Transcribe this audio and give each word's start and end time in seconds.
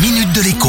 minute 0.00 0.32
de 0.32 0.42
l'écho. 0.42 0.68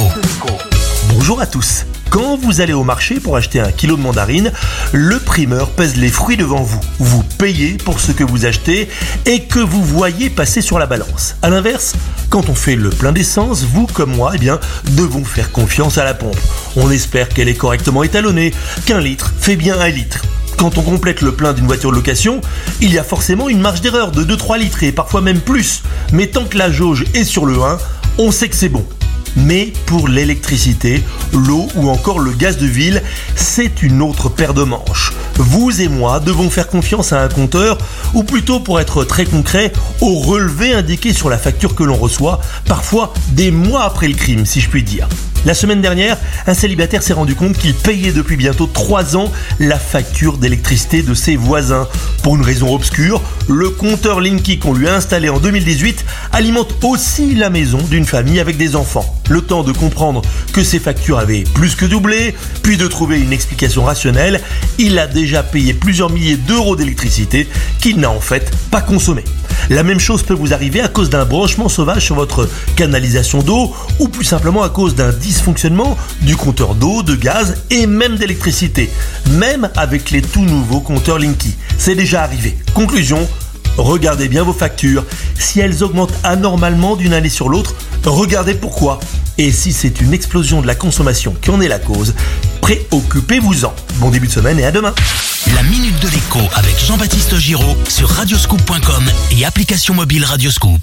Bonjour 1.14 1.40
à 1.40 1.46
tous. 1.46 1.86
Quand 2.10 2.36
vous 2.36 2.62
allez 2.62 2.74
au 2.74 2.84
marché 2.84 3.20
pour 3.20 3.36
acheter 3.36 3.60
un 3.60 3.72
kilo 3.72 3.96
de 3.96 4.02
mandarine, 4.02 4.52
le 4.92 5.20
primeur 5.20 5.70
pèse 5.70 5.98
les 5.98 6.10
fruits 6.10 6.38
devant 6.38 6.64
vous. 6.64 6.80
Vous 6.98 7.22
payez 7.38 7.78
pour 7.78 8.00
ce 8.00 8.12
que 8.12 8.24
vous 8.24 8.48
achetez 8.48 8.90
et 9.28 9.44
que 9.44 9.60
vous 9.60 9.84
voyez 9.84 10.32
passer 10.32 10.62
sur 10.62 10.80
la 10.80 10.88
balance. 10.88 11.36
A 11.44 11.50
l'inverse, 11.50 11.94
quand 12.32 12.50
on 12.50 12.56
fait 12.56 12.76
le 12.76 12.90
plein 12.90 13.12
d'essence, 13.12 13.64
vous 13.64 13.86
comme 13.86 14.16
moi, 14.16 14.32
eh 14.34 14.40
bien, 14.40 14.60
devons 14.94 15.24
faire 15.24 15.52
confiance 15.52 16.00
à 16.00 16.06
la 16.06 16.16
pompe. 16.16 16.40
On 16.76 16.90
espère 16.90 17.30
qu'elle 17.30 17.50
est 17.50 17.56
correctement 17.56 18.02
étalonnée, 18.02 18.52
qu'un 18.88 19.00
litre 19.00 19.32
fait 19.40 19.58
bien 19.58 19.80
un 19.80 19.90
litre. 19.90 20.24
Quand 20.58 20.80
on 20.80 20.82
complète 20.82 21.22
le 21.22 21.34
plein 21.34 21.54
d'une 21.54 21.68
voiture 21.68 21.92
de 21.92 21.96
location, 21.98 22.42
il 22.82 22.92
y 22.92 22.98
a 22.98 23.04
forcément 23.04 23.48
une 23.48 23.62
marge 23.62 23.82
d'erreur 23.82 24.12
de 24.12 24.24
2-3 24.24 24.58
litres 24.58 24.84
et 24.84 24.92
parfois 24.92 25.22
même 25.22 25.40
plus. 25.40 25.84
Mais 26.14 26.28
tant 26.28 26.46
que 26.46 26.58
la 26.58 26.72
jauge 26.72 27.06
est 27.14 27.24
sur 27.24 27.46
le 27.46 27.62
1, 27.62 27.78
on 28.18 28.32
sait 28.32 28.50
que 28.50 28.56
c'est 28.56 28.70
bon. 28.70 28.86
Mais 29.36 29.74
pour 29.86 30.08
l'électricité, 30.08 31.04
l'eau 31.34 31.68
ou 31.76 31.90
encore 31.90 32.20
le 32.20 32.32
gaz 32.32 32.58
de 32.58 32.66
ville, 32.66 33.02
c'est 33.36 33.84
une 33.84 34.02
autre 34.02 34.30
paire 34.30 34.54
de 34.54 34.64
manches. 34.64 35.14
Vous 35.36 35.82
et 35.82 35.88
moi 35.88 36.20
devons 36.20 36.50
faire 36.50 36.68
confiance 36.68 37.14
à 37.14 37.22
un 37.22 37.30
compteur, 37.30 37.78
ou 38.14 38.24
plutôt 38.24 38.60
pour 38.60 38.80
être 38.80 39.04
très 39.04 39.26
concret, 39.26 39.72
au 40.02 40.16
relevé 40.20 40.74
indiqué 40.74 41.14
sur 41.14 41.30
la 41.30 41.38
facture 41.38 41.76
que 41.76 41.84
l'on 41.84 41.96
reçoit, 41.96 42.42
parfois 42.66 43.14
des 43.32 43.52
mois 43.52 43.84
après 43.84 44.08
le 44.08 44.16
crime 44.16 44.46
si 44.46 44.62
je 44.62 44.70
puis 44.70 44.84
dire. 44.84 45.08
La 45.46 45.54
semaine 45.54 45.82
dernière, 45.82 46.18
un 46.48 46.54
célibataire 46.54 47.02
s'est 47.02 47.14
rendu 47.14 47.34
compte 47.34 47.58
qu'il 47.58 47.74
payait 47.74 48.12
depuis 48.12 48.36
bientôt 48.36 48.68
3 48.68 49.16
ans 49.16 49.32
la 49.60 49.80
facture 49.80 50.38
d'électricité 50.38 51.02
de 51.02 51.14
ses 51.14 51.38
voisins. 51.38 51.88
Pour 52.24 52.36
une 52.36 52.42
raison 52.42 52.76
obscure, 52.76 53.22
le 53.48 53.70
compteur 53.70 54.20
Linky 54.20 54.60
qu'on 54.60 54.74
lui 54.74 54.90
a 54.90 54.96
installé 54.96 55.30
en 55.30 55.40
2018 55.40 56.04
alimente 56.34 56.74
aussi 56.84 57.36
la 57.36 57.50
maison 57.50 57.78
d'une 57.90 58.06
famille 58.06 58.42
avec 58.42 58.58
des 58.58 58.76
enfants. 58.76 59.16
Le 59.30 59.42
temps 59.42 59.64
de 59.64 59.72
comprendre 59.72 60.22
que 60.52 60.64
ses 60.64 60.80
factures 60.80 61.20
avaient 61.20 61.46
plus 61.54 61.76
que 61.76 61.86
doublé, 61.86 62.36
puis 62.62 62.76
de 62.76 62.88
trouver 62.88 63.22
une 63.22 63.32
explication 63.32 63.86
rationnelle, 63.86 64.42
il 64.78 65.00
a 65.00 65.08
déjà 65.08 65.42
payé 65.42 65.74
plusieurs 65.74 66.10
milliers 66.10 66.38
d'euros 66.38 66.76
d'électricité 66.76 67.48
qu'il 67.80 68.00
n'a 68.00 68.12
en 68.12 68.20
fait 68.20 68.52
pas 68.72 68.82
consommé. 68.82 69.24
La 69.70 69.84
même 69.84 70.00
chose 70.00 70.24
peut 70.24 70.34
vous 70.34 70.54
arriver 70.54 70.82
à 70.82 70.88
cause 70.88 71.10
d'un 71.12 71.26
branchement 71.26 71.70
sauvage 71.70 72.04
sur 72.06 72.16
votre 72.16 72.50
canalisation 72.76 73.44
d'eau 73.44 73.74
ou 74.00 74.08
plus 74.08 74.26
simplement 74.26 74.64
à 74.64 74.70
cause 74.70 74.96
d'un 74.96 75.12
dysfonctionnement 75.30 75.96
du 76.22 76.36
compteur 76.36 76.74
d'eau, 76.74 77.04
de 77.04 77.14
gaz 77.14 77.58
et 77.70 77.86
même 77.86 78.16
d'électricité. 78.16 78.90
Même 79.34 79.70
avec 79.76 80.10
les 80.10 80.24
tout 80.24 80.42
nouveaux 80.42 80.80
compteurs 80.80 81.20
Linky. 81.20 81.56
C'est 81.78 81.94
déjà 81.94 82.24
arrivé. 82.24 82.58
Conclusion, 82.74 83.30
regardez 83.78 84.28
bien 84.28 84.42
vos 84.42 84.54
factures. 84.54 85.06
Si 85.38 85.60
elles 85.60 85.84
augmentent 85.84 86.16
anormalement 86.24 86.96
d'une 86.96 87.14
année 87.14 87.30
sur 87.30 87.48
l'autre, 87.48 87.76
regardez 88.06 88.56
pourquoi. 88.56 89.00
Et 89.38 89.52
si 89.52 89.72
c'est 89.72 90.02
une 90.02 90.14
explosion 90.14 90.62
de 90.62 90.68
la 90.68 90.74
consommation 90.74 91.36
qui 91.40 91.52
en 91.52 91.62
est 91.62 91.68
la 91.68 91.78
cause, 91.78 92.16
préoccupez-vous-en. 92.62 93.74
Bon 93.98 94.10
début 94.10 94.28
de 94.28 94.32
semaine 94.32 94.60
et 94.60 94.66
à 94.66 94.72
demain. 94.72 94.96
La 95.54 95.62
minute 95.62 96.00
de 96.00 96.08
l'écho 96.08 96.40
avec 96.56 96.76
Jean-Baptiste 96.84 97.38
Giraud 97.38 97.78
sur 97.88 98.10
radioscoop.com 98.10 99.04
et 99.38 99.46
application 99.46 99.94
mobile 99.94 100.26
Radioscoop. 100.26 100.82